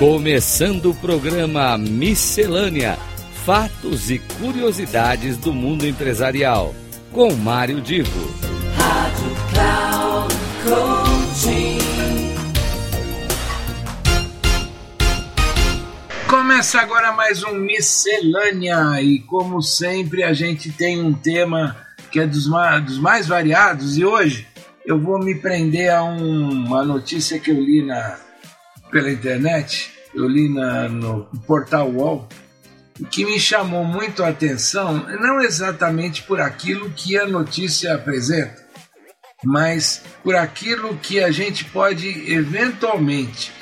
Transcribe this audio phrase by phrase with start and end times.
[0.00, 2.98] Começando o programa Miscelânea:
[3.44, 6.74] Fatos e Curiosidades do Mundo Empresarial.
[7.12, 8.34] Com Mário Divo.
[8.78, 11.78] Rádio Cloud Coaching.
[16.30, 21.76] Começa agora mais um Miscelânea e, como sempre, a gente tem um tema
[22.10, 24.48] que é dos mais, dos mais variados e hoje
[24.86, 28.18] eu vou me prender a um, uma notícia que eu li na,
[28.90, 32.28] pela internet, eu li na, no portal UOL,
[33.10, 38.56] que me chamou muito a atenção, não exatamente por aquilo que a notícia apresenta,
[39.42, 43.52] mas por aquilo que a gente pode eventualmente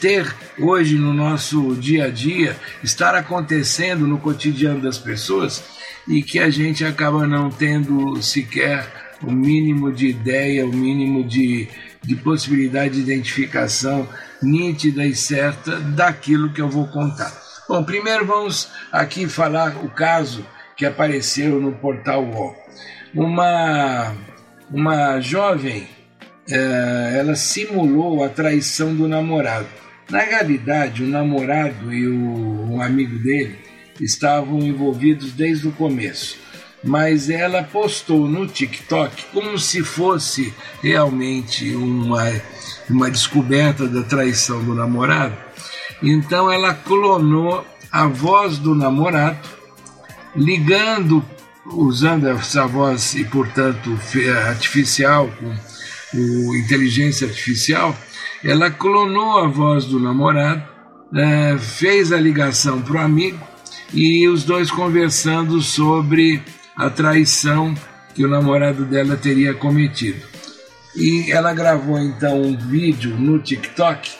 [0.00, 5.62] ter hoje no nosso dia a dia, estar acontecendo no cotidiano das pessoas
[6.06, 8.86] e que a gente acaba não tendo sequer
[9.22, 11.68] o mínimo de ideia, o mínimo de,
[12.02, 14.08] de possibilidade de identificação
[14.42, 17.32] nítida e certa daquilo que eu vou contar.
[17.68, 20.44] Bom, primeiro vamos aqui falar o caso
[20.76, 22.56] que apareceu no portal UOL.
[23.14, 24.14] Uma,
[24.70, 25.86] uma jovem,
[26.48, 29.68] eh, ela simulou a traição do namorado.
[30.08, 33.58] Na realidade, o namorado e o, um amigo dele
[34.00, 36.39] estavam envolvidos desde o começo
[36.82, 42.24] mas ela postou no TikTok como se fosse realmente uma,
[42.88, 45.36] uma descoberta da traição do namorado.
[46.02, 49.48] Então ela clonou a voz do namorado,
[50.34, 51.24] ligando,
[51.66, 53.98] usando essa voz e, portanto,
[54.46, 55.54] artificial, com
[56.14, 57.96] o inteligência artificial,
[58.42, 60.62] ela clonou a voz do namorado,
[61.14, 63.38] eh, fez a ligação para o amigo
[63.92, 66.42] e os dois conversando sobre
[66.80, 67.74] a traição
[68.14, 70.22] que o namorado dela teria cometido.
[70.96, 74.10] E ela gravou então um vídeo no TikTok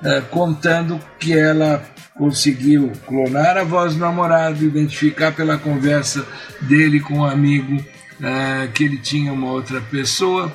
[0.00, 1.84] uh, contando que ela
[2.16, 6.24] conseguiu clonar a voz do namorado, identificar pela conversa
[6.60, 10.52] dele com um amigo uh, que ele tinha uma outra pessoa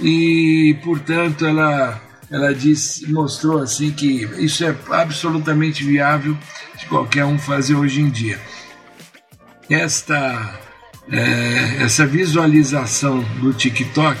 [0.00, 2.00] e, portanto, ela
[2.30, 6.36] ela disse, mostrou assim que isso é absolutamente viável
[6.76, 8.40] de qualquer um fazer hoje em dia.
[9.68, 10.58] Esta
[11.10, 14.18] é, essa visualização do TikTok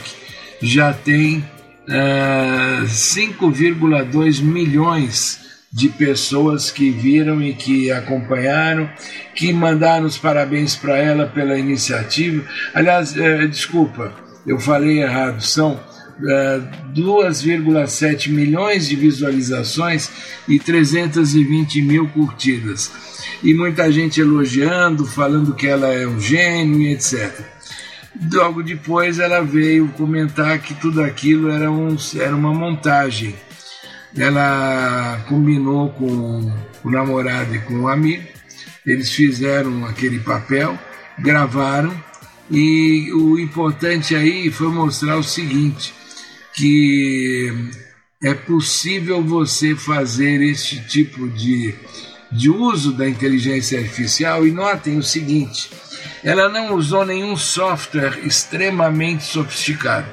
[0.62, 1.44] já tem
[1.88, 8.88] é, 5,2 milhões de pessoas que viram e que acompanharam,
[9.34, 12.44] que mandaram os parabéns para ela pela iniciativa.
[12.72, 14.12] Aliás, é, desculpa,
[14.46, 15.80] eu falei errado, são
[16.20, 20.10] 2,7 milhões de visualizações
[20.48, 22.90] e 320 mil curtidas
[23.42, 27.40] e muita gente elogiando, falando que ela é um gênio e etc.
[28.32, 33.34] Logo depois ela veio comentar que tudo aquilo era, um, era uma montagem.
[34.16, 36.52] Ela combinou com
[36.84, 38.24] o namorado e com o amigo,
[38.86, 40.78] eles fizeram aquele papel,
[41.18, 41.92] gravaram
[42.50, 45.94] e o importante aí foi mostrar o seguinte,
[46.54, 47.70] que
[48.22, 51.74] é possível você fazer este tipo de
[52.34, 55.70] de uso da inteligência artificial e notem o seguinte,
[56.22, 60.08] ela não usou nenhum software extremamente sofisticado.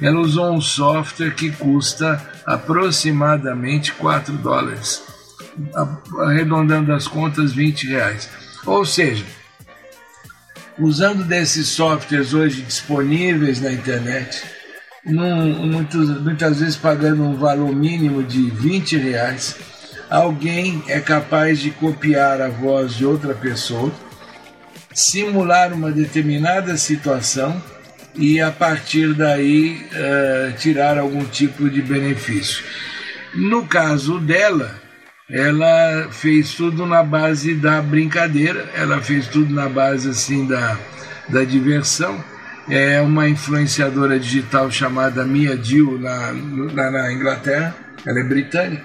[0.00, 5.02] Ela usou um software que custa aproximadamente 4 dólares,
[6.18, 8.28] arredondando as contas 20 reais.
[8.66, 9.24] Ou seja,
[10.76, 14.42] usando desses softwares hoje disponíveis na internet,
[15.04, 19.56] num, muitas, muitas vezes pagando um valor mínimo de 20 reais,
[20.08, 23.92] alguém é capaz de copiar a voz de outra pessoa,
[24.92, 27.62] simular uma determinada situação
[28.14, 32.64] e a partir daí uh, tirar algum tipo de benefício.
[33.34, 34.74] No caso dela,
[35.30, 40.76] ela fez tudo na base da brincadeira, ela fez tudo na base assim da,
[41.28, 42.22] da diversão.
[42.70, 47.74] É uma influenciadora digital chamada Mia Dill na, na, na Inglaterra,
[48.06, 48.84] ela é britânica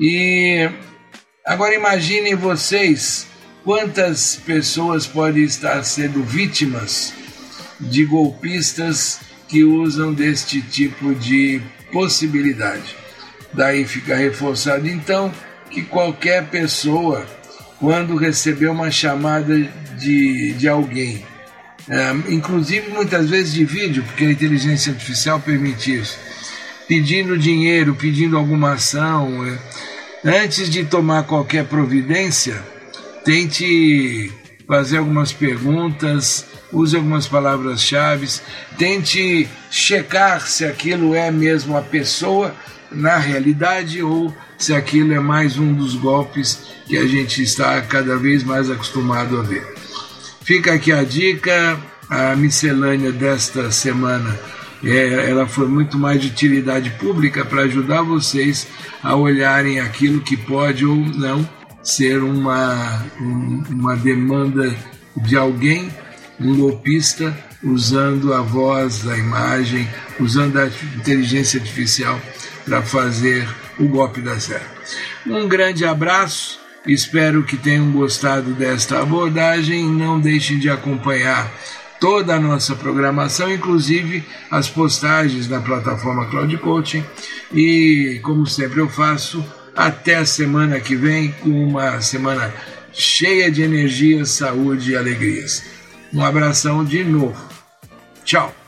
[0.00, 0.70] e
[1.44, 3.26] agora imaginem vocês
[3.64, 7.12] quantas pessoas podem estar sendo vítimas
[7.78, 11.60] de golpistas que usam deste tipo de
[11.92, 12.96] possibilidade.
[13.52, 15.30] Daí fica reforçado então
[15.70, 17.26] que qualquer pessoa,
[17.78, 19.54] quando receber uma chamada
[19.98, 21.26] de, de alguém,
[21.88, 26.18] é, inclusive muitas vezes de vídeo, porque a inteligência artificial permite isso,
[26.86, 29.46] pedindo dinheiro, pedindo alguma ação,
[30.24, 32.62] é, antes de tomar qualquer providência,
[33.24, 34.30] tente
[34.66, 38.28] fazer algumas perguntas, use algumas palavras-chave,
[38.76, 42.54] tente checar se aquilo é mesmo a pessoa
[42.90, 48.16] na realidade ou se aquilo é mais um dos golpes que a gente está cada
[48.16, 49.77] vez mais acostumado a ver.
[50.48, 51.78] Fica aqui a dica,
[52.08, 54.34] a miscelânea desta semana
[54.82, 58.66] ela foi muito mais de utilidade pública para ajudar vocês
[59.02, 61.46] a olharem aquilo que pode ou não
[61.82, 64.74] ser uma, uma demanda
[65.18, 65.92] de alguém,
[66.40, 69.86] um golpista, usando a voz, a imagem,
[70.18, 70.66] usando a
[70.96, 72.18] inteligência artificial
[72.64, 73.46] para fazer
[73.78, 74.66] o golpe da certo.
[75.26, 81.52] Um grande abraço, espero que tenham gostado desta abordagem, não deixem de acompanhar
[82.00, 87.04] toda a nossa programação, inclusive as postagens na plataforma Cloud Coaching.
[87.52, 89.44] E, como sempre eu faço,
[89.74, 92.52] até a semana que vem, com uma semana
[92.92, 95.62] cheia de energia, saúde e alegrias.
[96.12, 97.36] Um abração de novo.
[98.24, 98.67] Tchau.